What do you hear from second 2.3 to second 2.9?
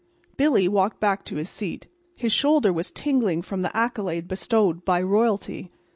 shoulder